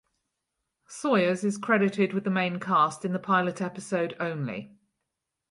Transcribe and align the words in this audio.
Sawyers 0.87 1.43
is 1.43 1.59
credited 1.59 2.11
with 2.11 2.23
the 2.23 2.31
main 2.31 2.59
cast 2.59 3.05
in 3.05 3.13
the 3.13 3.19
pilot 3.19 3.61
episode 3.61 4.15
only. 4.19 4.75